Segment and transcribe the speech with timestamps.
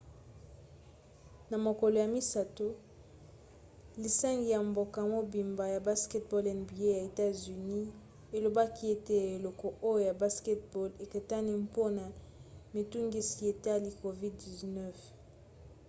[1.49, 2.67] na mokolo ya misato
[4.01, 7.89] lisangani ya mboka mobimba ya basketball nba ya etats-unis
[8.35, 12.05] elobaki ete eleko oyo ya basket-ball ekatani mpona
[12.75, 14.65] mitungisi etali covid-19